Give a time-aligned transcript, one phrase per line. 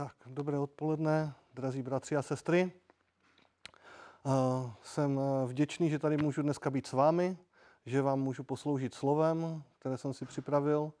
[0.00, 2.72] Tak, dobré odpoledne, drazí bratři a sestry.
[4.22, 7.38] Uh, jsem eh, vděčný, že tady můžu dneska být s vámi,
[7.86, 10.92] že vám můžu posloužit slovem, které jsem si připravil.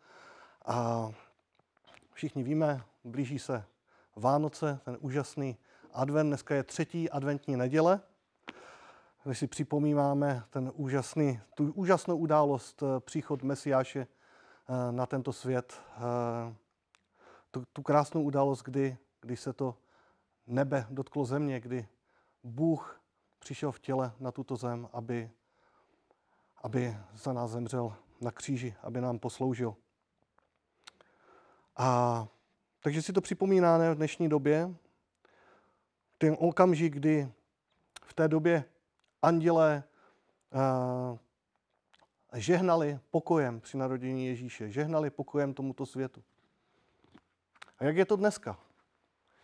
[0.66, 1.08] A
[2.12, 3.64] všichni víme, blíží se
[4.16, 5.56] Vánoce, ten úžasný
[5.92, 6.28] advent.
[6.28, 8.00] Dneska je třetí adventní neděle.
[9.24, 14.06] Když si připomínáme ten úžasný, tu úžasnou událost, eh, příchod Mesiáše
[14.90, 15.80] na tento svět,
[17.50, 19.76] tu, tu krásnou událost, kdy, kdy se to
[20.46, 21.88] nebe dotklo země, kdy
[22.44, 23.00] Bůh
[23.38, 25.30] přišel v těle na tuto zem, aby,
[26.62, 29.76] aby za nás zemřel na kříži, aby nám posloužil.
[31.76, 32.28] A
[32.80, 34.74] takže si to připomínáme v dnešní době,
[36.18, 37.32] ten okamžik, kdy
[38.04, 38.64] v té době
[39.22, 39.82] andělé
[41.12, 41.18] uh,
[42.34, 46.22] žehnali pokojem při narodění Ježíše, žehnali pokojem tomuto světu.
[47.80, 48.58] A jak je to dneska?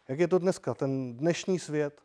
[0.08, 2.00] Jak je to dneska, ten dnešní svět?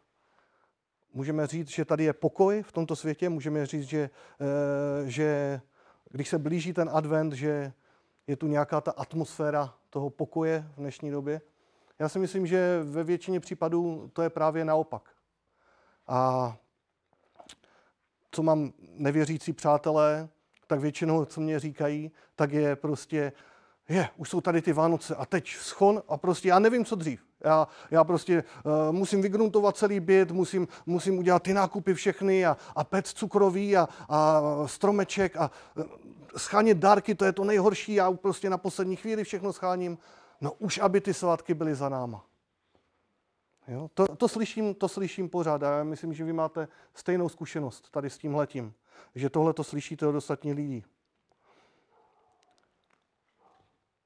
[1.14, 4.10] Můžeme říct, že tady je pokoj v tomto světě, můžeme říct, že,
[4.42, 5.62] eh, že
[6.12, 7.74] když se blíží ten advent, že
[8.28, 11.42] je tu nějaká ta atmosféra toho pokoje v dnešní době.
[12.00, 15.10] Já si myslím, že ve většině případů to je právě naopak.
[16.08, 16.58] A
[18.32, 20.30] co mám nevěřící přátelé,
[20.68, 23.32] tak většinou, co mě říkají, tak je prostě,
[23.90, 27.24] je, už jsou tady ty Vánoce a teď schon a prostě já nevím, co dřív.
[27.44, 32.58] Já, já prostě uh, musím vygruntovat celý byt, musím, musím udělat ty nákupy všechny a,
[32.76, 35.84] a pec cukrový a, a stromeček a uh,
[36.38, 39.98] schánět dárky, to je to nejhorší, já prostě na poslední chvíli všechno scháním.
[40.42, 42.26] No už, aby ty svátky byly za náma.
[43.68, 43.90] Jo?
[43.94, 48.10] To, to, slyším, to slyším pořád a já myslím, že vy máte stejnou zkušenost tady
[48.10, 48.74] s tímhletím,
[49.16, 50.84] že tohle to slyšíte od ostatních lidí.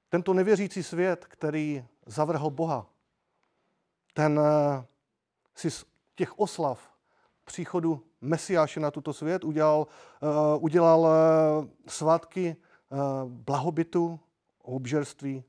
[0.10, 2.90] Tento nevěřící svět, který zavrhl Boha,
[4.14, 4.86] ten eh,
[5.56, 5.86] si z
[6.16, 6.96] těch oslav
[7.46, 9.88] příchodu Mesiáše na tuto svět udělal,
[10.22, 12.56] uh, udělal uh, svátky
[13.26, 14.20] blahobytu,
[14.62, 15.44] obžerství.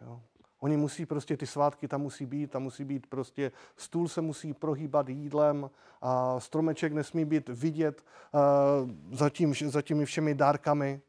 [0.00, 0.22] Jo.
[0.58, 4.54] Oni musí prostě ty svátky tam musí být, tam musí být prostě, stůl se musí
[4.54, 5.70] prohýbat jídlem
[6.00, 11.00] a stromeček nesmí být vidět uh, za, tím, za těmi všemi dárkami.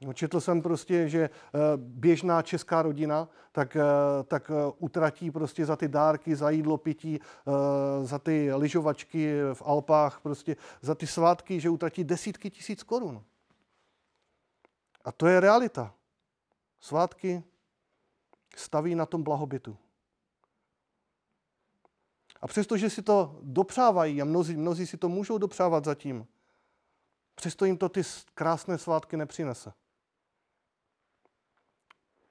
[0.00, 3.82] No, četl jsem prostě, že eh, běžná česká rodina tak, eh,
[4.24, 7.20] tak eh, utratí prostě za ty dárky, za jídlo, pití,
[8.02, 13.24] za ty lyžovačky v Alpách, prostě za ty svátky, že utratí desítky tisíc korun.
[15.04, 15.94] A to je realita.
[16.80, 17.42] Svátky
[18.56, 19.76] staví na tom blahobytu.
[22.40, 26.26] A přestože si to dopřávají, a mnozí, mnozí si to můžou dopřávat zatím,
[27.34, 28.02] přesto jim to ty
[28.34, 29.72] krásné svátky nepřinese.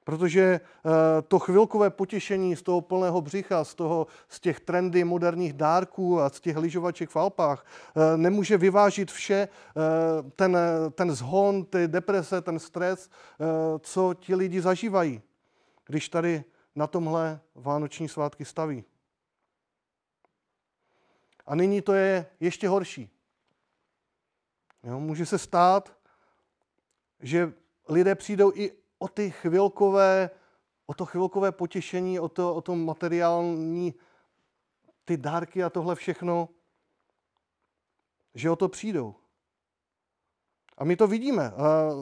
[0.04, 5.54] Protože eh, to chvilkové potěšení z toho plného břicha, z, toho, z těch trendy moderních
[5.54, 10.58] dárků a z těch lyžovaček v Alpách eh, nemůže vyvážit vše, eh, ten,
[10.92, 13.10] ten zhon, ty deprese, ten stres,
[13.80, 15.22] co ti lidi zažívají,
[15.86, 16.44] když tady
[16.76, 18.84] na tomhle vánoční svátky staví.
[21.46, 23.10] A nyní to je ještě horší.
[24.84, 25.98] Jo, může se stát,
[27.20, 27.54] že
[27.90, 30.30] lidé přijdou i o ty chvilkové,
[30.86, 33.94] o to chvilkové potěšení, o to, o to materiální,
[35.06, 36.50] ty dárky a tohle všechno,
[38.36, 39.16] že o to přijdou.
[40.78, 41.52] A my to vidíme.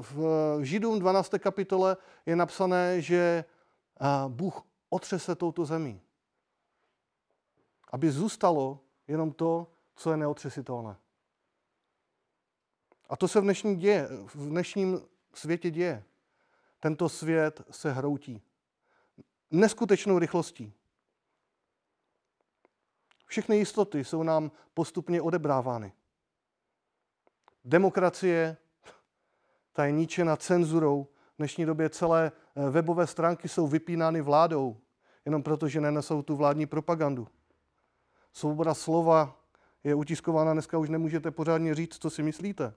[0.02, 1.32] V Židům 12.
[1.40, 3.46] kapitole je napsané, že
[4.28, 6.02] Bůh otřese touto zemí.
[7.88, 10.96] Aby zůstalo jenom to, co je neotřesitelné.
[13.10, 15.02] A to se v dnešním, děje, v dnešním
[15.34, 16.04] světě děje.
[16.82, 18.42] Tento svět se hroutí.
[19.52, 20.74] Neskutečnou rychlostí.
[23.26, 25.94] Všechny jistoty jsou nám postupně odebrávány.
[27.66, 28.58] Demokracie,
[29.74, 31.04] ta je ničena cenzurou.
[31.04, 34.78] V dnešní době celé eh, webové stránky jsou vypínány vládou,
[35.26, 37.28] jenom proto, že nenesou tu vládní propagandu.
[38.34, 39.42] Svoboda slova
[39.84, 42.74] je utiskována, dneska už nemůžete pořádně říct, co si myslíte.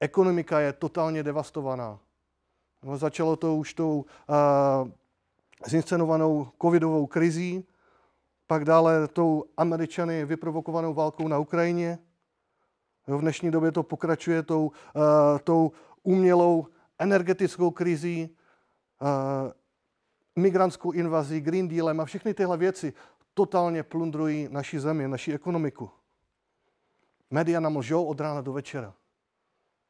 [0.00, 1.98] Ekonomika je totálně devastovaná.
[2.82, 4.90] No, začalo to už tou uh,
[5.66, 7.64] zinscenovanou covidovou krizí,
[8.46, 11.98] pak dále tou američany vyprovokovanou válkou na Ukrajině.
[13.08, 15.02] Jo, v dnešní době to pokračuje tou, uh,
[15.44, 15.72] tou
[16.02, 16.66] umělou
[16.98, 18.36] energetickou krizí,
[19.02, 19.52] uh,
[20.36, 22.92] migrantskou invazí, Green Dealem a všechny tyhle věci
[23.34, 25.90] totálně plundrují naši zemi, naši ekonomiku.
[27.30, 28.94] Média nám lžou od rána do večera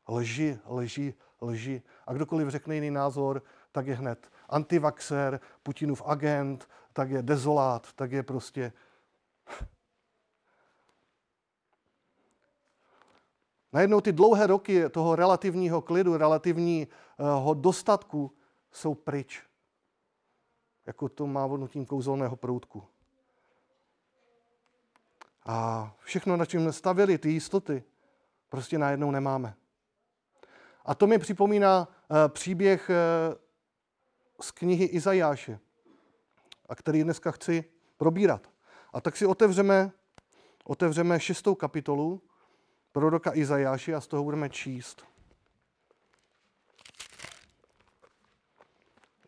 [0.08, 1.82] lži, lži, lži.
[2.06, 3.42] A kdokoliv řekne jiný názor,
[3.72, 8.72] tak je hned antivaxer, Putinův agent, tak je dezolát, tak je prostě...
[13.72, 18.32] Najednou ty dlouhé roky toho relativního klidu, relativního dostatku
[18.72, 19.42] jsou pryč.
[20.86, 22.84] Jako to má vodnutím kouzelného proutku.
[25.44, 27.84] A všechno, na čem stavili, ty jistoty,
[28.48, 29.54] prostě najednou nemáme.
[30.86, 32.94] A to mi připomíná eh, příběh eh,
[34.40, 35.58] z knihy Izajáše,
[36.68, 37.64] a který dneska chci
[37.96, 38.50] probírat.
[38.92, 39.92] A tak si otevřeme,
[40.64, 42.22] otevřeme šestou kapitolu
[42.92, 45.06] proroka Izajáše a z toho budeme číst.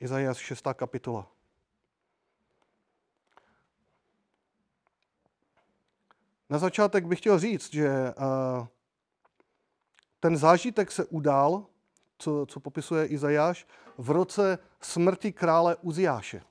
[0.00, 1.30] Izajáš šestá kapitola.
[6.50, 8.14] Na začátek bych chtěl říct, že eh,
[10.20, 11.66] ten zážitek se udál,
[12.18, 13.66] co, co popisuje Izajáš,
[13.98, 16.42] v roce smrti krále Uziáše.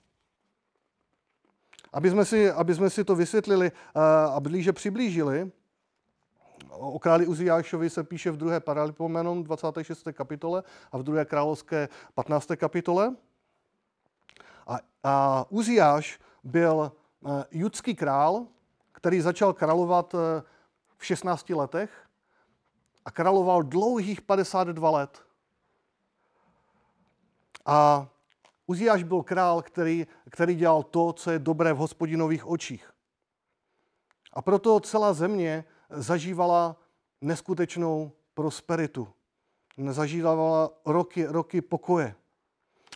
[1.94, 4.00] Aby jsme si, aby jsme si to vysvětlili eh,
[4.34, 5.52] a blíže přiblížili,
[6.70, 10.08] o králi Uziášovi se píše v druhé Paralipomenon 26.
[10.12, 12.48] kapitole a v druhé královské 15.
[12.56, 13.16] kapitole.
[14.68, 18.48] A, a Uziáš byl eh, judský král,
[18.92, 20.44] který začal královat eh,
[20.98, 22.07] v 16 letech
[23.08, 25.24] a královal dlouhých 52 let.
[27.66, 28.08] A
[28.68, 32.92] Uziáš byl král, který, který dělal to, co je dobré v hospodinových očích.
[34.34, 36.76] A proto celá země zažívala
[37.22, 39.08] neskutečnou prosperitu.
[39.90, 42.16] Zažívala roky, roky pokoje.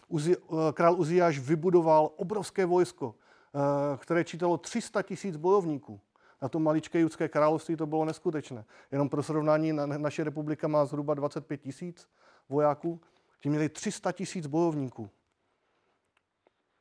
[0.07, 6.01] Uzi, eh, král Uziáš vybudoval obrovské vojsko, eh, které čítalo 300 tisíc bojovníků.
[6.41, 8.65] Na to maličké judské království to bylo neskutečné.
[8.91, 12.09] Jenom pro srovnání, naše republika má zhruba 25 tisíc
[12.49, 13.01] vojáků,
[13.39, 15.09] ti měli 300 tisíc bojovníků.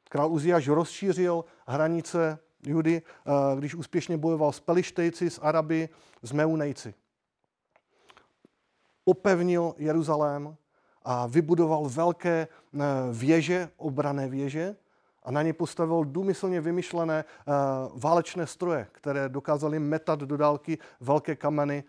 [0.08, 5.88] Král Uziáš rozšířil hranice Judy, eh, když úspěšně bojoval s Pelištejci, s Araby,
[6.22, 6.94] s Meunejci.
[9.04, 10.56] Opevnil Jeruzalém
[11.02, 12.78] a vybudoval velké eh,
[13.12, 14.76] věže, obrané věže,
[15.22, 21.36] a na ně postavil důmyslně vymyšlené uh, válečné stroje, které dokázaly metat do dálky velké
[21.36, 21.84] kameny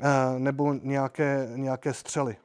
[0.00, 0.06] uh,
[0.38, 2.36] nebo nějaké, nějaké střely.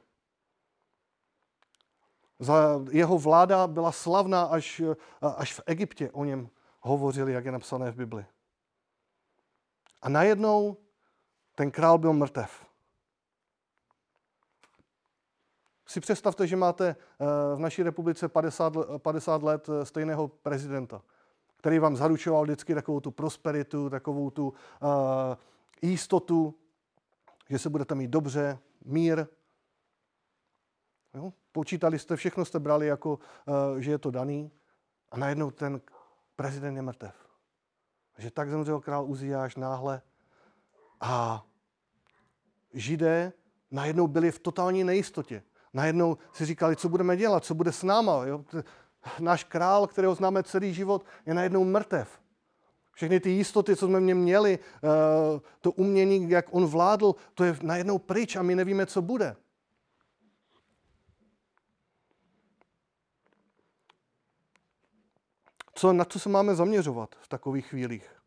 [2.38, 4.94] Za jeho vláda byla slavná až, uh,
[5.36, 6.48] až v Egyptě o něm
[6.80, 8.26] hovořili, jak je napsané v Bibli.
[10.02, 10.76] A najednou
[11.54, 12.71] ten král byl mrtev.
[15.92, 17.24] Si představte, že máte eh,
[17.56, 21.02] v naší republice 50, 50 let eh, stejného prezidenta,
[21.56, 24.88] který vám zaručoval vždycky takovou tu prosperitu, takovou tu uh,
[25.82, 26.54] jistotu,
[27.50, 29.26] že se budete mít dobře, mír.
[31.14, 31.32] Jo?
[31.52, 33.18] Počítali jste, všechno jste brali jako,
[33.72, 34.50] uh, že je to daný
[35.10, 35.80] a najednou ten
[36.36, 37.14] prezident je mrtev.
[38.18, 40.02] Že tak zemřel král Uziáš náhle
[41.00, 41.44] a
[42.74, 43.32] židé
[43.70, 45.42] najednou byli v totální nejistotě
[45.74, 48.24] najednou si říkali, co budeme dělat, co bude s náma.
[48.24, 48.44] Jo?
[49.18, 52.20] Náš král, kterého známe celý život, je najednou mrtev.
[52.92, 57.56] Všechny ty jistoty, co jsme mě měli, eh, to umění, jak on vládl, to je
[57.62, 59.36] najednou pryč a my nevíme, co bude.
[65.74, 68.22] Co, na co se máme zaměřovat v takových chvílích?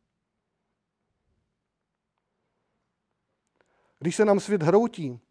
[4.00, 5.25] Když se nám svět hroutí,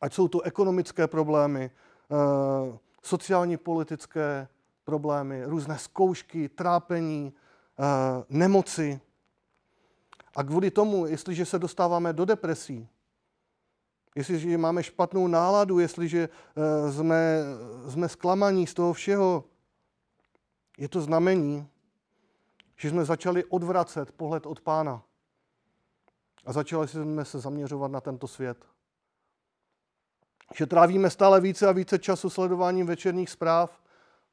[0.00, 4.48] ať jsou to ekonomické problémy, eh, sociální politické
[4.84, 7.32] problémy, různé zkoušky, trápení,
[7.78, 9.00] eh, nemoci.
[10.36, 12.88] A kvůli tomu, jestliže se dostáváme do depresí,
[14.14, 17.42] jestliže máme špatnou náladu, jestliže eh, jsme,
[17.88, 19.44] jsme zklamaní z toho všeho,
[20.78, 21.68] je to znamení,
[22.76, 25.02] že jsme začali odvracet pohled od pána.
[26.44, 28.64] A začali jsme se zaměřovat na tento svět
[30.54, 33.82] že trávíme stále více a více času sledováním večerních zpráv,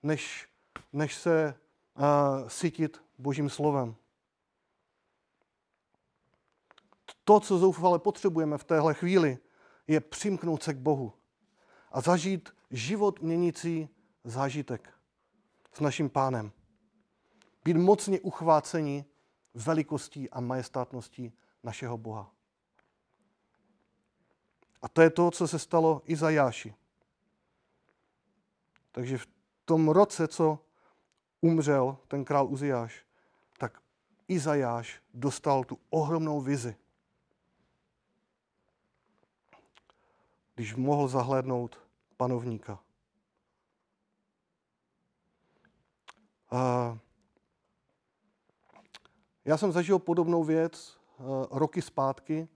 [0.03, 0.47] než,
[0.93, 1.55] než se
[1.97, 3.95] uh, sytit Božím slovem.
[7.23, 9.37] To, co zoufale potřebujeme v téhle chvíli,
[9.87, 11.13] je přimknout se k Bohu
[11.91, 13.89] a zažít život měnící
[14.23, 14.89] zážitek
[15.73, 16.51] s naším pánem.
[17.63, 19.05] Být mocně uchváceni
[19.53, 22.34] velikostí a majestátností našeho Boha.
[24.81, 26.75] A to je to, co se stalo Izajáši.
[28.91, 29.27] Takže v
[29.65, 30.59] tom roce, co
[31.41, 33.05] umřel ten král Uzijáš,
[33.57, 33.81] tak
[34.27, 36.75] Izajáš dostal tu ohromnou vizi.
[40.55, 41.79] Když mohl zahlédnout
[42.17, 42.79] panovníka.
[49.45, 50.97] Já jsem zažil podobnou věc
[51.51, 52.47] roky zpátky,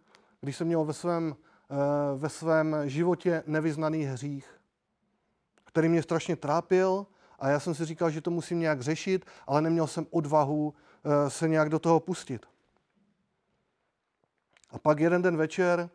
[0.41, 1.35] když jsem měl ve svém,
[2.15, 4.59] ve svém životě nevyznaný hřích,
[5.65, 7.05] který mě strašně trápil
[7.39, 10.73] a já jsem si říkal, že to musím nějak řešit, ale neměl jsem odvahu
[11.27, 12.45] se nějak do toho pustit.
[14.69, 15.89] A pak jeden den večer,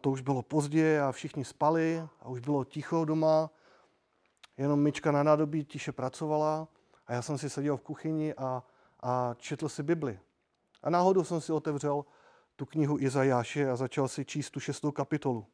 [0.00, 3.50] to už bylo pozdě a všichni spali a už bylo ticho doma,
[4.56, 6.68] jenom myčka na nádobí tiše pracovala
[7.06, 8.62] a já jsem si seděl v kuchyni a,
[9.00, 10.20] a četl si Bibli.
[10.82, 12.04] A náhodou jsem si otevřel
[12.56, 15.46] tu knihu Izajáše a začal si číst tu šestou kapitolu.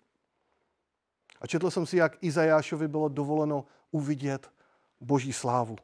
[1.40, 4.52] A četl jsem si, jak Izajášovi bylo dovoleno uvidět
[5.00, 5.76] boží slávu.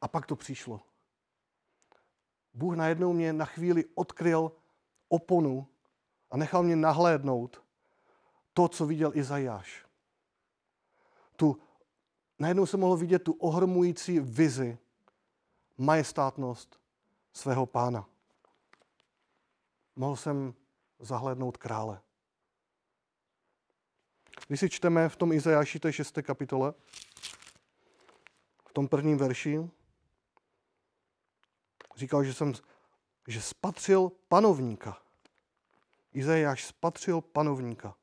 [0.00, 0.80] A pak to přišlo.
[2.54, 4.52] Bůh najednou mě na chvíli odkryl
[5.08, 5.66] oponu
[6.30, 7.62] a nechal mě nahlédnout
[8.54, 9.86] to, co viděl Izajáš.
[11.36, 11.60] Tu,
[12.38, 14.78] najednou jsem mohl vidět tu ohromující vizi,
[15.78, 16.80] majestátnost
[17.32, 18.08] svého pána.
[19.98, 20.54] Mohl jsem
[20.98, 22.00] zahlédnout krále.
[24.46, 26.18] Když si čteme v tom Izajáši té 6.
[26.22, 26.74] kapitole,
[28.68, 29.70] v tom prvním verši,
[31.96, 32.52] říkal, že jsem
[33.28, 34.98] že spatřil panovníka.
[36.12, 37.94] Izajáš spatřil panovníka.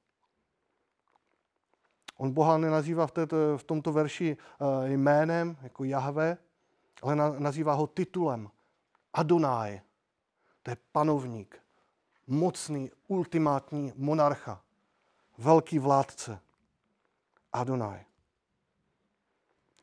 [2.17, 6.37] On Boha nenazývá v, této, v tomto verši eh, jménem, jako Jahve,
[7.01, 8.49] ale nazývá ho titulem.
[9.13, 9.81] Adonai.
[10.63, 11.64] To je panovník.
[12.27, 14.63] Mocný, ultimátní monarcha.
[15.37, 16.41] Velký vládce.
[17.53, 18.05] Adonai.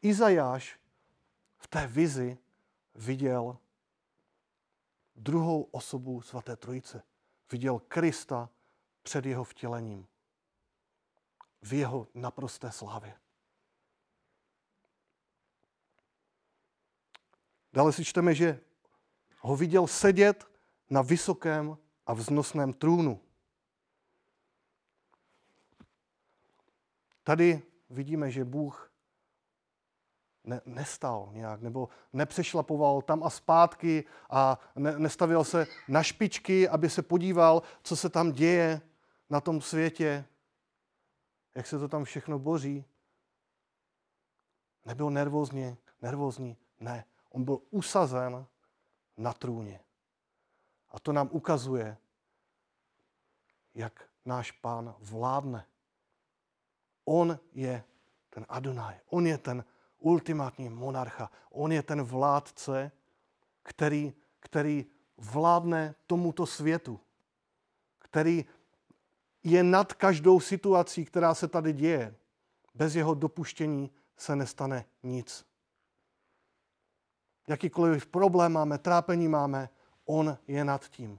[0.02, 0.80] Izajáš
[1.56, 2.38] v té vizi
[2.94, 3.58] viděl
[5.16, 7.02] druhou osobu svaté trojice.
[7.52, 8.48] Viděl Krista
[9.02, 10.06] před jeho vtělením.
[11.62, 13.14] V jeho naprosté slávě.
[17.72, 18.60] Dále si čteme, že
[19.38, 20.46] ho viděl sedět
[20.90, 23.20] na vysokém a vznosném trůnu.
[27.24, 28.92] Tady vidíme, že Bůh
[30.44, 36.90] ne, nestal nějak, nebo nepřešlapoval tam a zpátky a ne, nestavil se na špičky, aby
[36.90, 38.80] se podíval, co se tam děje
[39.30, 40.24] na tom světě,
[41.54, 42.84] jak se to tam všechno boří.
[44.84, 47.04] Nebyl nervózně, nervózní, ne.
[47.30, 48.46] On byl usazen
[49.16, 49.80] na trůně.
[50.92, 51.96] A to nám ukazuje,
[53.74, 55.66] jak náš pán vládne.
[57.04, 57.84] On je
[58.30, 59.64] ten Adonai, on je ten
[59.98, 61.30] ultimátní monarcha.
[61.50, 62.92] On je ten vládce,
[63.62, 67.00] který, který vládne tomuto světu,
[67.98, 68.44] který
[69.42, 72.16] je nad každou situací, která se tady děje.
[72.74, 75.46] Bez jeho dopuštění se nestane nic.
[77.48, 79.68] Jakýkoliv problém máme, trápení máme,
[80.06, 81.18] on je nad tím.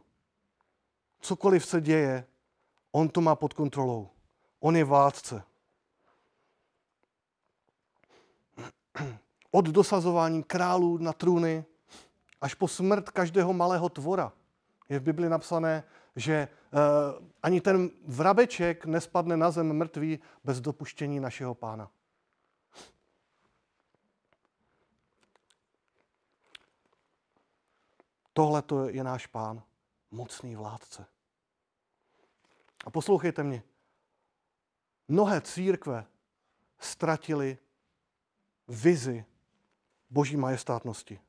[1.20, 2.25] Cokoliv se děje,
[2.92, 4.10] on to má pod kontrolou.
[4.60, 5.44] On je vládce.
[9.52, 11.66] Od dosazování králů na trůny
[12.42, 14.34] až po smrt každého malého tvora.
[14.90, 15.84] Je v Bibli napsané,
[16.16, 16.80] že uh,
[17.44, 21.92] ani ten vrabeček nespadne na zem mrtvý bez dopuštění našeho pána.
[28.34, 29.63] Tohle to je náš pán,
[30.12, 31.06] mocný vládce.
[32.86, 33.63] A poslouchejte mě.
[35.08, 36.06] Mnohé církve
[36.80, 37.58] ztratili
[38.68, 39.25] vizi
[40.10, 41.20] boží majestátnosti.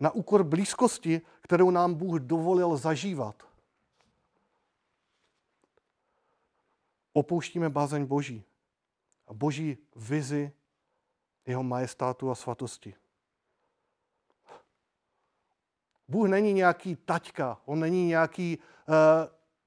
[0.00, 3.48] Na úkor blízkosti, kterou nám Bůh dovolil zažívat.
[7.12, 8.44] Opouštíme bázeň Boží
[9.26, 10.52] a Boží vizi
[11.46, 12.94] jeho majestátu a svatosti.
[16.14, 18.94] Bůh není nějaký taťka, on není nějaký, uh,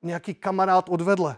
[0.01, 1.37] nějaký kamarád odvedle.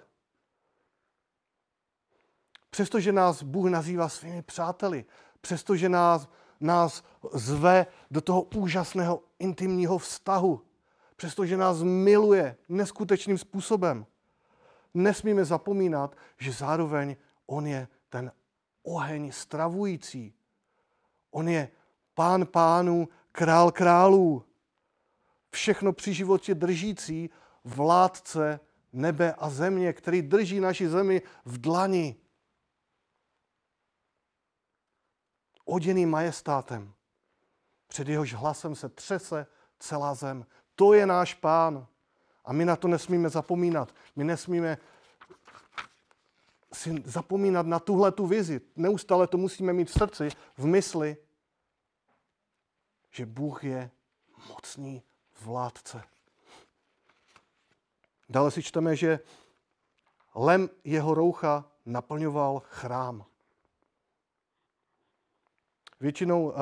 [2.70, 5.06] Přestože nás Bůh nazývá svými přáteli,
[5.42, 10.62] přestože nás, nás zve do toho úžasného intimního vztahu,
[11.16, 14.06] přestože nás miluje neskutečným způsobem,
[14.94, 18.32] nesmíme zapomínat, že zároveň On je ten
[18.84, 20.34] oheň stravující.
[21.32, 21.70] On je
[22.14, 24.46] pán pánů, král králů,
[25.52, 27.30] všechno při životě držící,
[27.64, 28.60] vládce
[28.94, 32.16] nebe a země, který drží naši zemi v dlani.
[35.70, 36.94] oděný majestátem.
[37.88, 39.48] Před jehož hlasem se třese
[39.80, 40.46] celá zem.
[40.76, 41.88] To je náš pán.
[42.46, 43.96] A my na to nesmíme zapomínat.
[44.16, 44.78] My nesmíme
[46.74, 48.62] si zapomínat na tuhle tu vizi.
[48.76, 51.18] Neustále to musíme mít v srdci, v mysli,
[53.12, 53.92] že Bůh je
[54.50, 55.04] mocný
[55.42, 56.02] vládce.
[58.30, 59.20] Dále si čteme, že
[60.36, 63.26] lem jeho roucha naplňoval chrám.
[66.00, 66.54] Většinou uh,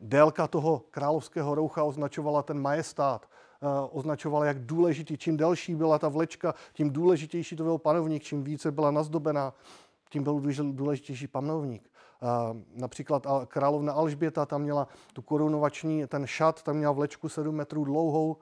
[0.00, 3.28] délka toho královského roucha označovala ten majestát,
[3.60, 5.18] uh, označovala, jak důležitý.
[5.18, 9.54] Čím delší byla ta vlečka, tím důležitější to byl panovník, čím více byla nazdobená,
[10.10, 11.90] tím byl důležitější panovník.
[12.74, 18.36] Například královna Alžběta, tam měla tu korunovační, ten šat, tam měla vlečku 7 metrů dlouhou.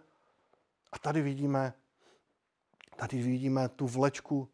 [0.92, 1.74] A tady vidíme,
[2.96, 4.48] tady vidíme tu vlečku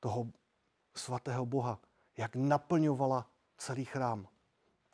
[0.00, 0.26] toho
[0.94, 1.78] svatého Boha,
[2.16, 4.28] jak naplňovala celý chrám.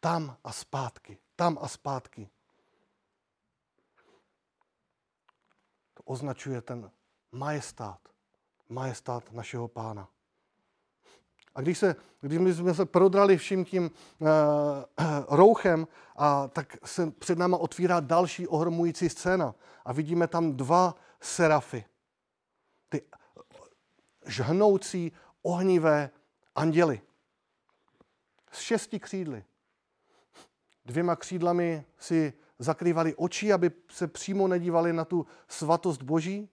[0.01, 2.31] Tam a zpátky, tam a zpátky.
[5.95, 6.91] To označuje ten
[7.33, 8.01] majestát,
[8.69, 10.09] majestát našeho pána.
[11.55, 14.29] A když, se, když my jsme se prodrali vším tím uh,
[15.29, 19.55] rouchem, a, tak se před náma otvírá další ohromující scéna.
[19.85, 21.85] A vidíme tam dva serafy.
[22.89, 23.03] Ty
[24.27, 26.11] žhnoucí, ohnivé
[26.55, 27.01] anděly
[28.53, 29.45] s šesti křídly.
[30.85, 36.49] Dvěma křídlami si zakrývali oči, aby se přímo nedívali na tu svatost Boží.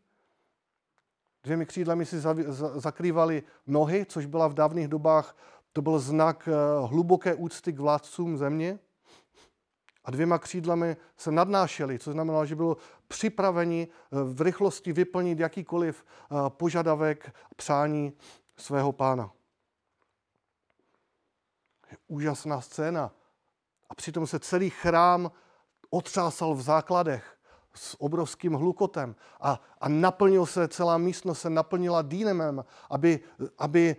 [1.43, 2.19] Dvěmi křídlami si
[2.75, 5.37] zakrývali nohy, což byla v dávných dobách,
[5.73, 8.79] to byl znak eh, hluboké úcty k vládcům země.
[10.05, 16.05] A dvěma křídlami se nadnášeli, což znamenalo, že bylo připraveni eh, v rychlosti vyplnit jakýkoliv
[16.05, 18.13] eh, požadavek, přání
[18.57, 19.31] svého pána
[22.07, 23.11] úžasná scéna.
[23.89, 25.31] A přitom se celý chrám
[25.89, 27.37] otřásal v základech
[27.75, 33.19] s obrovským hlukotem a, a naplnil se, celá místnost se naplnila dýnemem, aby,
[33.57, 33.95] aby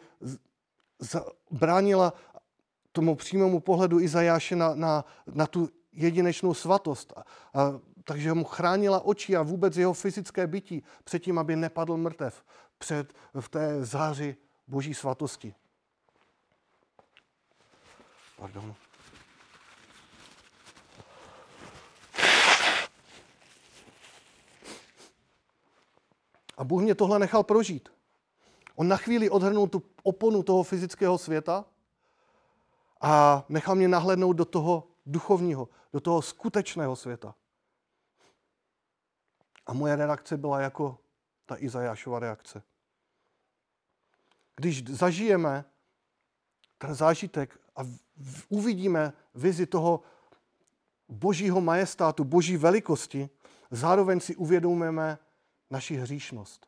[1.51, 2.13] bránila
[2.93, 7.13] tomu přímému pohledu Izajáše na, na, na tu jedinečnou svatost.
[7.17, 11.97] A, a, takže mu chránila oči a vůbec jeho fyzické bytí před tím, aby nepadl
[11.97, 12.45] mrtev
[12.79, 14.37] před, v té záři
[14.69, 15.55] boží svatosti.
[18.37, 18.75] Pardon.
[26.63, 27.89] A Bůh mě tohle nechal prožít.
[28.75, 31.65] On na chvíli odhrnul tu oponu toho fyzického světa
[33.01, 37.35] a nechal mě nahlednout do toho duchovního, do toho skutečného světa.
[39.67, 40.99] A moje reakce byla jako
[41.47, 42.63] ta Izajášova reakce.
[44.57, 45.65] Když zažijeme
[46.79, 47.81] ten zážitek a
[48.49, 50.01] uvidíme vizi toho
[51.09, 53.31] božího majestátu, boží velikosti,
[53.71, 55.19] zároveň si uvědomujeme
[55.73, 56.67] naši hříšnost.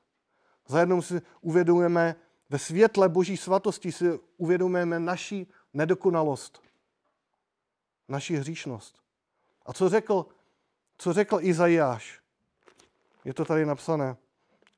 [0.69, 2.17] Zároveň si uvědomujeme
[2.51, 6.63] ve světle boží svatosti si uvědomujeme naši nedokonalost,
[8.09, 9.03] naši hříšnost.
[9.67, 10.27] A co řekl,
[10.99, 12.21] co řekl Izajáš?
[13.25, 14.17] Je to tady napsané.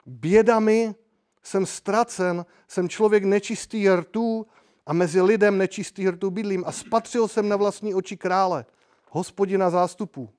[0.06, 0.94] Bědami
[1.42, 4.46] jsem ztracen, jsem člověk nečistý rtů
[4.86, 8.66] a mezi lidem nečistý rtu bydlím a spatřil jsem na vlastní oči krále,
[9.10, 10.30] hospodina zástupů.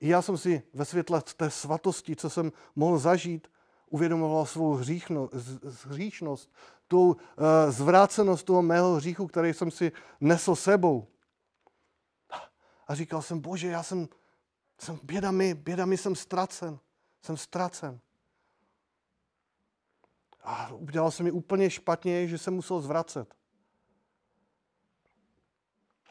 [0.00, 3.48] I já jsem si ve světle té svatosti, co jsem mohl zažít,
[3.90, 5.30] uvědomoval svou hříchno,
[5.84, 6.52] hříšnost,
[6.88, 7.16] tu uh,
[7.68, 11.06] zvrácenost toho mého hříchu, který jsem si nesl sebou.
[12.86, 14.08] A říkal jsem, bože, já jsem,
[14.78, 16.78] jsem bědami, bědami jsem ztracen,
[17.22, 18.00] jsem ztracen.
[20.42, 23.34] A udělal se mi úplně špatně, že jsem musel zvracet.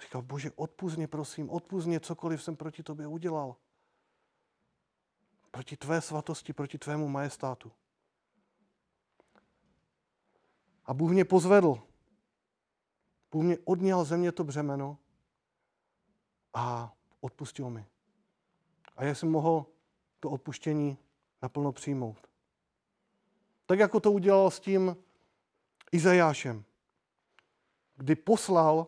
[0.01, 3.55] Říkal, bože, odpuzně, prosím, odpuzně cokoliv jsem proti tobě udělal.
[5.55, 7.71] Proti tvé svatosti, proti tvému majestátu.
[10.85, 11.81] A Bůh mě pozvedl.
[13.31, 14.97] Bůh mě odněl země to břemeno
[16.53, 17.85] a odpustil mi.
[18.95, 19.65] A já jsem mohl
[20.19, 20.97] to odpuštění
[21.41, 22.27] naplno přijmout.
[23.65, 24.97] Tak jako to udělal s tím
[25.91, 26.63] Izajášem,
[27.95, 28.87] kdy poslal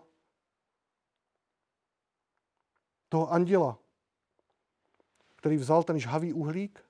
[3.10, 3.80] toho anděla,
[5.38, 6.84] který vzal ten žhavý uhlík,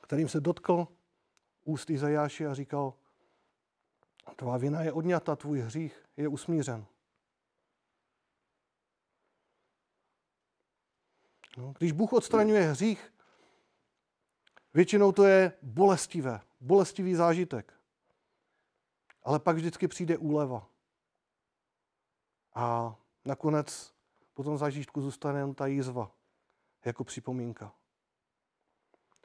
[0.00, 0.88] kterým se dotkl
[1.64, 2.94] úst Izajáše a říkal,
[4.36, 6.86] tvá vina je odňata, tvůj hřích je usmířen.
[11.56, 13.12] No, když Bůh odstraňuje hřích,
[14.76, 17.72] Většinou to je bolestivé, bolestivý zážitek.
[19.22, 20.68] Ale pak vždycky přijde úleva.
[22.54, 23.94] A nakonec
[24.34, 26.15] po tom zážitku zůstane jen ta jízva
[26.86, 27.74] jako připomínka.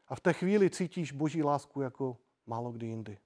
[0.08, 3.18] A v té chvíli cítíš boží lásku jako málo kdy jindy.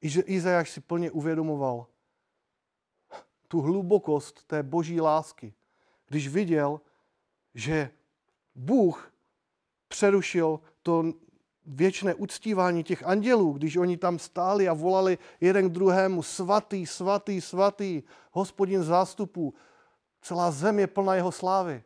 [0.00, 1.86] Izajáš si plně uvědomoval
[3.48, 5.54] tu hlubokost té boží lásky,
[6.06, 6.80] když viděl,
[7.54, 7.90] že
[8.54, 9.12] Bůh
[9.88, 11.12] přerušil to
[11.66, 17.40] věčné uctívání těch andělů, když oni tam stáli a volali jeden k druhému, svatý, svatý,
[17.40, 19.54] svatý, hospodin zástupů,
[20.26, 21.84] celá zem je plná jeho slávy.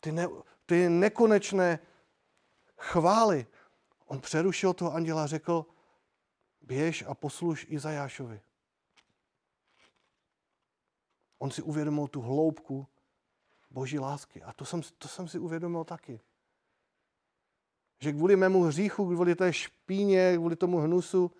[0.00, 0.28] Ty, ne,
[0.66, 1.78] ty nekonečné
[2.76, 3.46] chvály.
[4.06, 5.66] On přerušil toho anděla a řekl,
[6.60, 8.40] běž a posluš Izajášovi.
[11.38, 12.86] On si uvědomil tu hloubku
[13.70, 14.42] boží lásky.
[14.42, 16.20] A to jsem, to jsem si uvědomil taky.
[18.00, 21.30] Že kvůli mému hříchu, kvůli té špíně, kvůli tomu hnusu,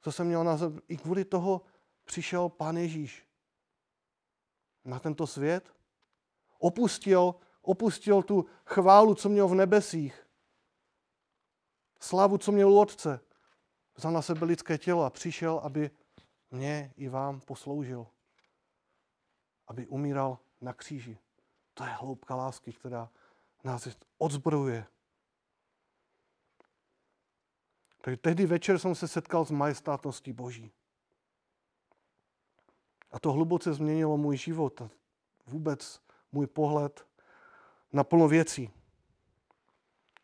[0.00, 1.62] co jsem měl na zem, i kvůli toho
[2.04, 3.31] přišel Pán Ježíš
[4.84, 5.74] na tento svět.
[6.58, 10.26] Opustil, opustil tu chválu, co měl v nebesích.
[12.00, 13.20] Slavu, co měl u Otce.
[13.94, 15.90] Vzal na sebe lidské tělo a přišel, aby
[16.50, 18.06] mě i vám posloužil.
[19.66, 21.18] Aby umíral na kříži.
[21.74, 23.10] To je hloubka lásky, která
[23.64, 24.86] nás odzbrojuje.
[28.00, 30.72] Takže tehdy večer jsem se setkal s majestátností Boží.
[33.12, 34.90] A to hluboce změnilo můj život a
[35.46, 36.00] vůbec
[36.32, 37.06] můj pohled
[37.92, 38.70] na plno věcí.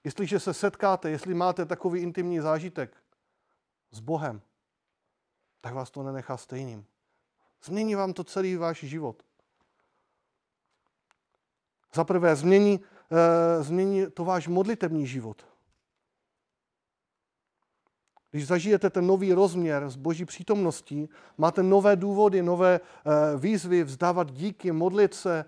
[0.04, 2.96] Jestliže se setkáte, jestli máte takový intimní zážitek
[3.90, 4.42] s Bohem,
[5.60, 6.86] tak vás to nenechá stejným.
[7.62, 9.22] Změní vám to celý váš život.
[11.94, 15.46] Za prvé, změní, e, změní to váš modlitební život.
[18.30, 22.80] Když zažijete ten nový rozměr z boží přítomností, máte nové důvody, nové e,
[23.38, 25.44] výzvy, vzdávat díky, modlit se.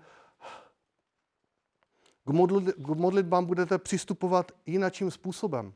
[2.77, 5.73] K modlitbám budete přistupovat jinakým způsobem.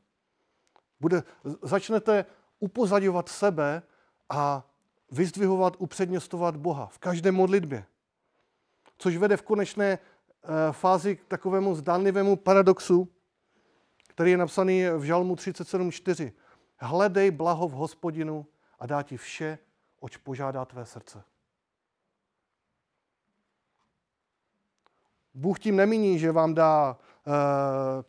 [0.99, 1.23] Bude,
[1.61, 2.25] začnete
[2.59, 3.81] upozadovat sebe
[4.29, 4.67] a
[5.11, 7.85] vyzdvihovat, upřednostovat Boha v každé modlitbě.
[8.97, 9.99] Což vede v konečné
[10.47, 13.07] Eh, fázi k takovému zdánlivému paradoxu,
[14.07, 16.31] který je napsaný v Žalmu 37.4.
[16.77, 18.45] Hledej blaho v hospodinu
[18.79, 19.59] a dá ti vše,
[19.99, 21.23] oč požádá tvé srdce.
[25.33, 27.33] Bůh tím nemíní, že vám dá uh,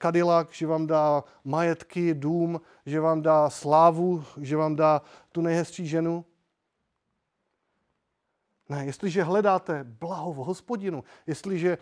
[0.02, 5.02] Cadillac, že vám dá majetky, dům, že vám dá slávu, že vám dá
[5.32, 6.24] tu nejhezčí ženu.
[8.68, 11.78] Ne, jestliže hledáte blaho v hospodinu, jestliže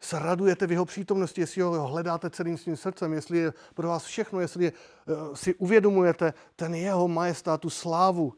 [0.00, 4.04] se radujete v jeho přítomnosti, jestli ho hledáte celým svým srdcem, jestli je pro vás
[4.04, 8.34] všechno, jestli je, eh, si uvědomujete ten jeho majestátu slávu,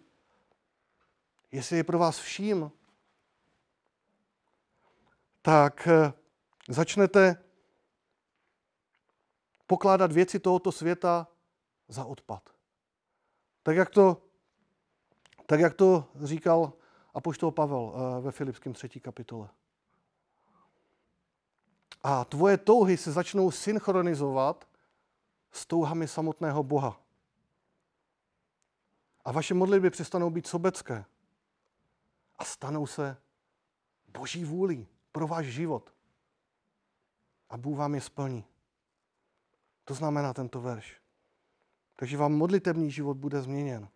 [1.53, 2.71] jestli je pro vás vším,
[5.43, 6.13] tak eh,
[6.69, 7.45] začnete
[9.67, 11.29] pokládat věci tohoto světa
[11.89, 12.51] za odpad.
[13.63, 14.23] Tak jak to,
[15.47, 16.73] tak jak to říkal
[17.15, 19.49] apoštol Pavel eh, ve Filipském třetí kapitole.
[22.03, 24.69] A tvoje touhy se začnou synchronizovat
[25.53, 27.01] s touhami samotného Boha.
[29.25, 31.05] A vaše modlitby přestanou být sobecké
[32.39, 33.17] a stanou se
[34.09, 35.95] boží vůli pro váš život.
[37.49, 38.45] A Bůh vám je splní.
[39.85, 41.01] To znamená tento verš.
[41.97, 43.89] Takže vám modlitební život bude změněn.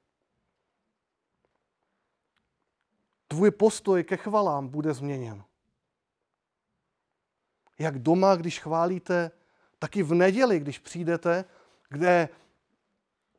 [3.28, 5.44] Tvůj postoj ke chvalám bude změněn
[7.78, 9.30] jak doma, když chválíte,
[9.78, 11.44] tak i v neděli, když přijdete,
[11.88, 12.28] kde,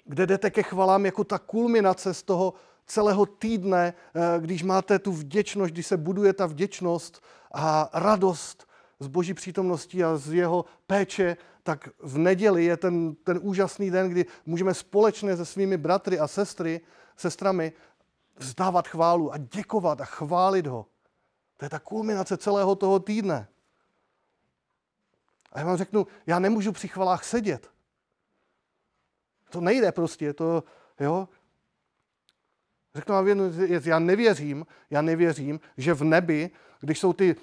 [0.06, 2.54] kde jdete ke chvalám jako ta kulminace z toho
[2.86, 8.68] celého týdne, eh, když máte tu vděčnost, když se buduje ta vděčnost a radost
[9.00, 14.10] z boží přítomnosti a z jeho péče, tak v neděli je ten, ten úžasný den,
[14.10, 16.82] kdy můžeme společně se svými bratry a sestry,
[17.18, 17.74] sestrami
[18.38, 20.86] vzdávat chválu a děkovat a chválit ho.
[21.58, 23.48] To je ta kulminace celého toho týdne.
[25.56, 27.72] A já vám řeknu, já nemůžu při chvalách sedět.
[29.50, 30.64] To nejde prostě, to,
[31.00, 31.30] jo.
[32.96, 37.36] Řeknu vám jednu věc, já nevěřím, já nevěřím, že v nebi, když jsou ty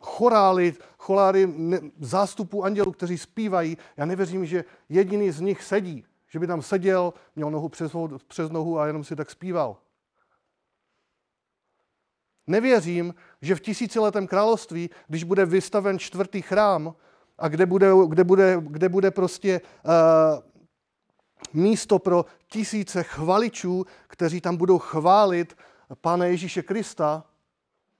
[0.00, 1.54] chorály, chorály
[2.00, 7.12] zástupů andělů, kteří zpívají, já nevěřím, že jediný z nich sedí, že by tam seděl,
[7.36, 7.92] měl nohu přes,
[8.26, 9.76] přes nohu a jenom si tak zpíval.
[12.46, 16.94] Nevěřím, že v tisíciletém království, když bude vystaven čtvrtý chrám,
[17.38, 19.92] a kde bude, kde bude, kde bude prostě uh,
[21.52, 25.56] místo pro tisíce chvaličů, kteří tam budou chválit
[26.00, 27.24] Pána Ježíše Krista,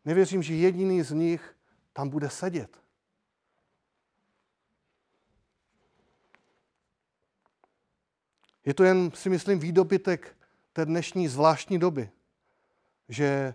[0.04, 1.56] nevěřím, že jediný z nich
[1.92, 2.78] tam bude sedět.
[8.64, 10.36] Je to jen, si myslím, výdobytek
[10.72, 12.10] té dnešní zvláštní doby,
[13.08, 13.54] že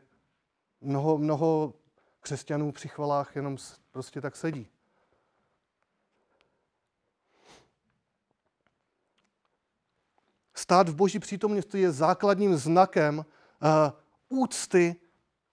[0.82, 1.74] mnoho, mnoho
[2.22, 3.58] křesťanů při chvalách jenom
[3.92, 4.68] prostě tak sedí.
[10.64, 13.24] Stát v boží přítomnosti je základním znakem uh,
[14.30, 14.96] úcty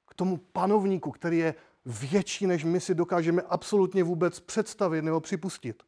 [0.06, 5.82] k tomu panovníku, který je větší, než my si dokážeme absolutně vůbec představit nebo připustit.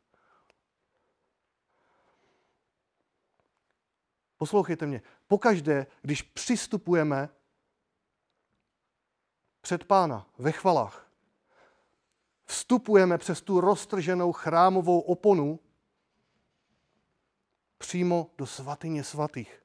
[4.39, 5.03] Poslouchejte mě.
[5.29, 7.29] Pokaždé, když přistupujeme
[9.61, 11.11] před pána ve chvalách,
[12.45, 15.61] vstupujeme přes tu roztrženou chrámovou oponu
[17.83, 19.63] přímo do svatyně svatých.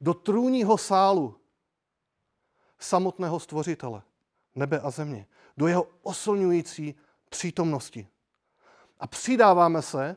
[0.00, 1.36] Do trůního sálu
[2.78, 4.02] samotného stvořitele,
[4.54, 5.26] nebe a země.
[5.56, 6.94] Do jeho oslňující
[7.28, 8.08] přítomnosti.
[9.00, 10.16] A přidáváme se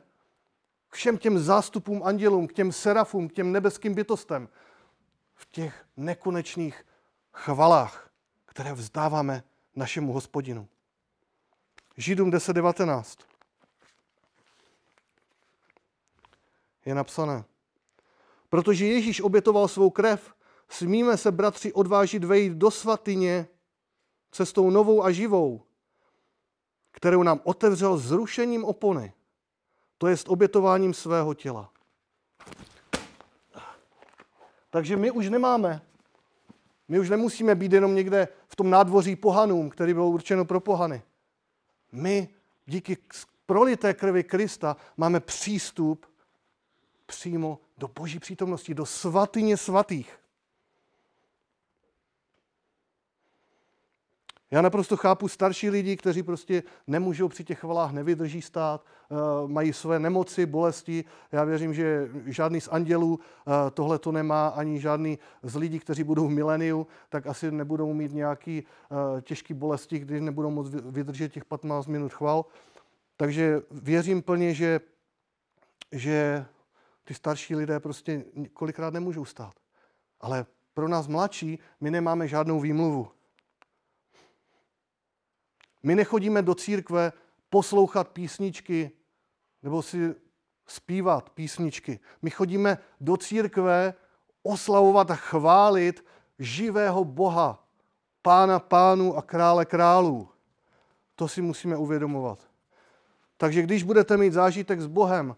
[0.88, 4.48] k všem těm zástupům andělům, k těm serafům, k těm nebeským bytostem
[5.34, 6.86] v těch nekonečných
[7.32, 8.10] chvalách,
[8.46, 9.42] které vzdáváme
[9.76, 10.68] našemu hospodinu.
[11.96, 13.24] Židům 10.19
[16.86, 17.44] je napsané.
[18.48, 20.34] Protože Ježíš obětoval svou krev,
[20.68, 23.48] smíme se, bratři, odvážit vejít do svatyně
[24.30, 25.62] cestou novou a živou,
[26.92, 29.12] kterou nám otevřel zrušením opony,
[29.98, 31.70] to je obětováním svého těla.
[34.70, 35.82] Takže my už nemáme,
[36.88, 41.02] my už nemusíme být jenom někde v tom nádvoří pohanům, který bylo určeno pro pohany.
[41.92, 42.28] My
[42.66, 42.96] díky
[43.46, 46.06] prolité krvi Krista máme přístup
[47.08, 50.18] přímo do boží přítomnosti, do svatyně svatých.
[54.50, 59.14] Já naprosto chápu starší lidi, kteří prostě nemůžou při těch chvalách, nevydrží stát, eh,
[59.46, 61.04] mají své nemoci, bolesti.
[61.32, 66.04] Já věřím, že žádný z andělů eh, tohle to nemá, ani žádný z lidí, kteří
[66.04, 71.32] budou v mileniu, tak asi nebudou mít nějaký eh, těžký bolesti, když nebudou moct vydržet
[71.32, 72.44] těch 15 minut chval.
[73.16, 74.80] Takže věřím plně, že,
[75.92, 76.46] že
[77.08, 79.54] ty starší lidé prostě kolikrát nemůžou stát.
[80.20, 83.08] Ale pro nás mladší my nemáme žádnou výmluvu.
[85.82, 87.12] My nechodíme do církve
[87.50, 88.90] poslouchat písničky
[89.62, 90.14] nebo si
[90.66, 92.00] zpívat písničky.
[92.22, 93.94] My chodíme do církve
[94.42, 96.04] oslavovat a chválit
[96.38, 97.68] živého Boha,
[98.22, 100.28] pána pánů a krále králů.
[101.14, 102.38] To si musíme uvědomovat.
[103.36, 105.36] Takže když budete mít zážitek s Bohem,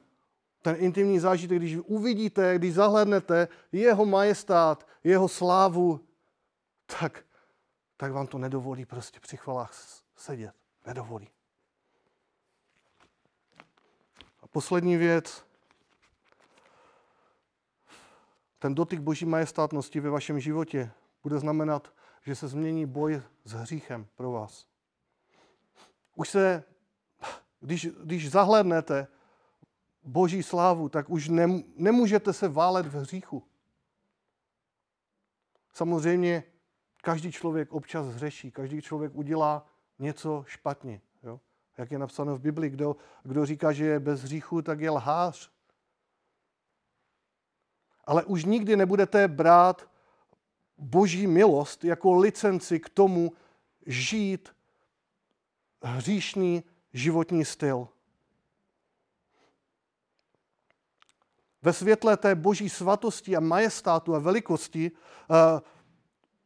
[0.62, 6.00] ten intimní zážitek, když uvidíte, když zahlednete jeho majestát, jeho slávu,
[7.00, 7.24] tak,
[7.96, 9.72] tak vám to nedovolí prostě při chvalách
[10.16, 10.54] sedět.
[10.86, 11.28] Nedovolí.
[14.42, 15.44] A poslední věc.
[18.58, 20.90] Ten dotyk boží majestátnosti ve vašem životě
[21.22, 21.92] bude znamenat,
[22.22, 24.66] že se změní boj s hříchem pro vás.
[26.16, 26.64] Už se,
[27.60, 29.06] když, když zahlednete
[30.02, 31.28] boží slávu, tak už
[31.76, 33.42] nemůžete se válet v hříchu.
[35.72, 36.44] Samozřejmě
[37.02, 39.66] každý člověk občas hřeší, každý člověk udělá
[39.98, 41.00] něco špatně.
[41.22, 41.40] Jo?
[41.78, 45.50] Jak je napsáno v Bibli, kdo, kdo říká, že je bez hříchu, tak je lhář.
[48.04, 49.90] Ale už nikdy nebudete brát
[50.78, 53.32] boží milost jako licenci k tomu
[53.86, 54.48] žít
[55.82, 57.88] hříšný životní styl.
[61.62, 65.36] Ve světle té boží svatosti a majestátu a velikosti uh,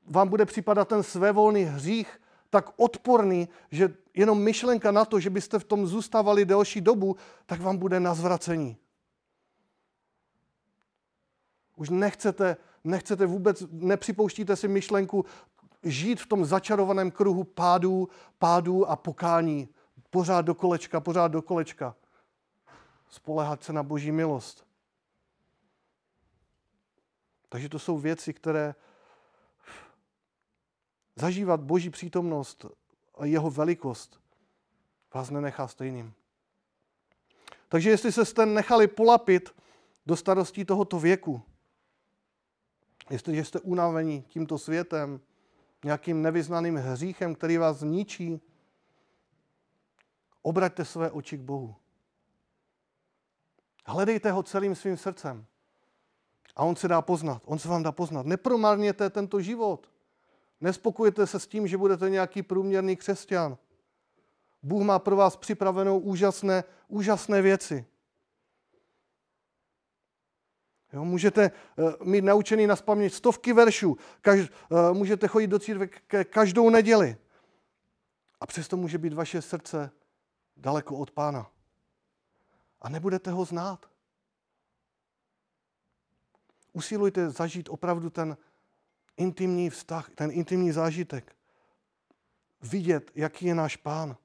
[0.07, 5.59] vám bude připadat ten svévolný hřích tak odporný, že jenom myšlenka na to, že byste
[5.59, 8.77] v tom zůstávali delší dobu, tak vám bude na zvracení.
[11.77, 15.25] Už nechcete, nechcete vůbec, nepřipouštíte si myšlenku
[15.83, 19.69] žít v tom začarovaném kruhu pádů, pádů a pokání.
[20.11, 21.95] Pořád do kolečka, pořád do kolečka.
[23.09, 24.65] Spolehat se na boží milost.
[27.55, 28.75] Takže to jsou věci, které
[31.17, 32.67] Zažívat Boží přítomnost
[33.15, 34.21] a jeho velikost
[35.15, 36.15] vás nenechá stejným.
[37.69, 39.55] Takže jestli se jste nechali polapit
[40.07, 41.43] do starostí tohoto věku,
[43.11, 45.21] jestliže jste unaveni tímto světem,
[45.85, 48.41] nějakým nevyznaným hříchem, který vás zničí,
[50.43, 51.77] obraťte své oči k Bohu.
[53.87, 55.47] Hledejte ho celým svým srdcem.
[56.57, 57.43] A on se dá poznat.
[57.45, 58.27] On se vám dá poznat.
[58.27, 59.91] Nepromarněte tento život.
[60.61, 63.57] Nespokojte se s tím, že budete nějaký průměrný křesťan.
[64.63, 67.87] Bůh má pro vás připravenou úžasné, úžasné věci.
[70.93, 74.49] Jo, můžete uh, mít naučený na spaměť stovky veršů, kaž, uh,
[74.93, 77.17] můžete chodit do církve ke každou neděli.
[78.41, 79.91] A přesto může být vaše srdce
[80.57, 81.51] daleko od pána.
[82.81, 83.94] A nebudete ho znát.
[86.75, 88.37] Usilujte zažít opravdu ten
[89.17, 91.37] intimní vztah, ten intimní zážitek.
[92.63, 94.17] Vidět, jaký je náš pán.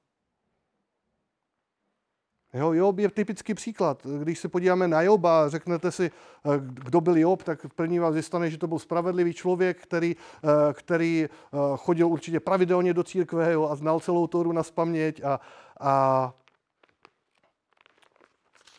[2.54, 4.06] Jo, Job je typický příklad.
[4.22, 8.14] Když se podíváme na Joba a řeknete si, eh, kdo byl Job, tak první vás
[8.14, 13.52] vystane, že to byl spravedlivý člověk, který, eh, který eh, chodil určitě pravidelně do církve
[13.52, 15.24] jo, a znal celou Tóru na spaměť.
[15.24, 15.40] A,
[15.80, 16.34] a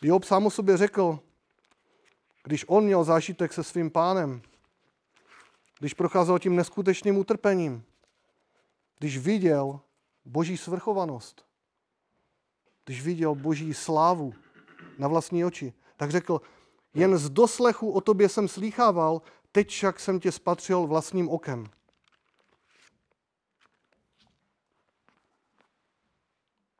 [0.02, 1.18] Job sám o sobě řekl,
[2.42, 4.42] když on měl zážitek se svým pánem,
[5.78, 7.84] když procházel tím neskutečným utrpením,
[8.98, 9.80] když viděl
[10.24, 11.46] boží svrchovanost,
[12.84, 14.34] když viděl boží slávu
[14.98, 16.40] na vlastní oči, tak řekl,
[16.94, 21.66] jen z doslechu o tobě jsem slýchával, teď však jsem tě spatřil vlastním okem.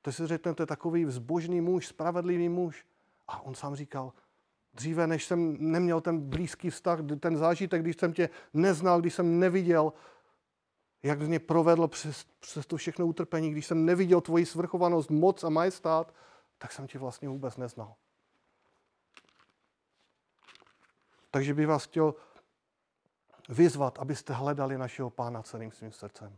[0.02, 2.86] To si řeknete, takový vzbožný muž, spravedlivý muž.
[3.28, 4.12] A on sám říkal,
[4.74, 9.38] dříve než jsem neměl ten blízký vztah, ten zážitek, když jsem tě neznal, když jsem
[9.38, 9.92] neviděl,
[11.02, 15.48] jak mě provedl přes, přes to všechno utrpení, když jsem neviděl tvoji svrchovanost, moc a
[15.48, 16.14] majestát,
[16.58, 17.94] tak jsem tě vlastně vůbec neznal.
[21.30, 22.14] Takže bych vás chtěl
[23.48, 26.36] vyzvat, abyste hledali našeho pána celým svým srdcem.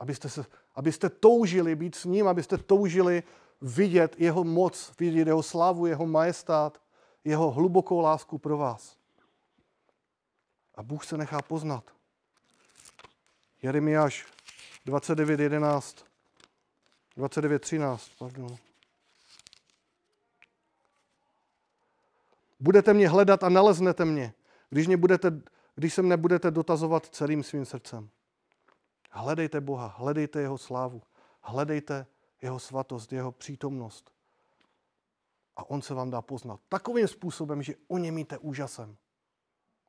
[0.00, 3.22] Abyste, se, abyste toužili být s ním, abyste toužili
[3.60, 6.80] vidět jeho moc, vidět jeho slávu, jeho majestát,
[7.24, 8.96] jeho hlubokou lásku pro vás.
[10.74, 11.84] A Bůh se nechá poznat.
[13.62, 14.26] Jeremiáš
[14.86, 16.04] 29.11,
[17.16, 18.56] 29.13, pardon.
[22.60, 24.32] Budete mě hledat a naleznete mě,
[24.70, 25.40] když, mě budete,
[25.74, 28.10] když se mne budete dotazovat celým svým srdcem.
[29.10, 31.02] Hledejte Boha, hledejte jeho slávu,
[31.42, 32.06] hledejte
[32.42, 34.12] jeho svatost, jeho přítomnost.
[35.56, 38.96] A on se vám dá poznat takovým způsobem, že o něm míte úžasem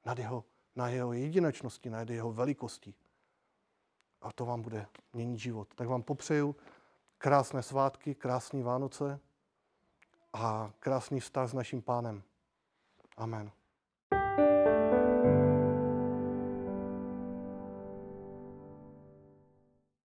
[0.05, 0.43] nad jeho,
[0.75, 2.93] na jeho jedinečnosti, na jeho velikosti
[4.21, 5.67] a to vám bude měnit život.
[5.75, 6.55] Tak vám popřeju
[7.17, 9.19] krásné svátky, krásné Vánoce
[10.33, 12.23] a krásný vztah s naším pánem.
[13.17, 13.51] Amen.